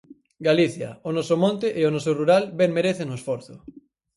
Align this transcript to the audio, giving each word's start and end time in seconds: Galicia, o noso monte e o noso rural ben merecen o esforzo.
Galicia, 0.47 0.89
o 1.07 1.09
noso 1.17 1.35
monte 1.43 1.67
e 1.79 1.81
o 1.87 1.93
noso 1.95 2.11
rural 2.19 2.43
ben 2.59 2.75
merecen 2.77 3.11
o 3.13 3.17
esforzo. 3.19 3.55